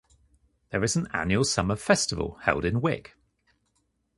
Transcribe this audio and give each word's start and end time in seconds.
There 0.71 0.83
is 0.83 0.95
an 0.95 1.07
annual 1.13 1.43
summer 1.43 1.75
festival 1.75 2.39
held 2.41 2.65
in 2.65 2.81
Wick. 2.81 3.13